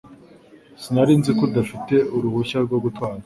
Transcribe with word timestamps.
Sinari 0.81 1.13
nzi 1.19 1.31
ko 1.37 1.41
udafite 1.47 1.95
uruhushya 2.15 2.57
rwo 2.65 2.77
gutwara. 2.83 3.19